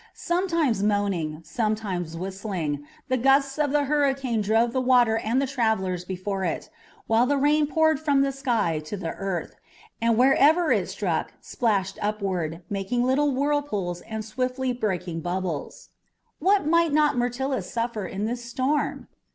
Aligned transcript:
Sometimes 0.15 0.81
moaning, 0.81 1.41
sometimes 1.43 2.17
whistling, 2.17 2.87
the 3.07 3.17
gusts 3.17 3.59
of 3.59 3.69
the 3.71 3.83
hurricane 3.83 4.41
drove 4.41 4.73
the 4.73 4.81
water 4.81 5.15
and 5.19 5.39
the 5.39 5.45
travellers 5.45 6.05
before 6.05 6.43
it, 6.43 6.71
while 7.05 7.27
the 7.27 7.37
rain 7.37 7.67
poured 7.67 7.99
from 7.99 8.23
the 8.23 8.31
sky 8.31 8.79
to 8.85 8.97
the 8.97 9.11
earth, 9.11 9.57
and 10.01 10.17
wherever 10.17 10.71
it 10.71 10.89
struck 10.89 11.33
splashed 11.39 11.99
upward, 12.01 12.63
making 12.67 13.03
little 13.03 13.29
whirlpools 13.31 14.01
and 14.09 14.25
swiftly 14.25 14.73
breaking 14.73 15.19
bubbles. 15.19 15.89
What 16.39 16.65
might 16.65 16.93
not 16.93 17.15
Myrtilus 17.15 17.69
suffer 17.69 18.07
in 18.07 18.25
this 18.25 18.43
storm! 18.43 19.07